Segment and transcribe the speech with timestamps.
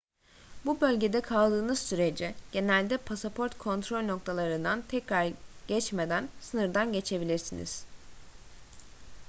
[0.65, 5.33] bu bölgede kaldığınız sürece genelde pasaport kontrol noktalarından tekrar
[5.67, 7.85] geçmeden sınırdan geçebilirsiniz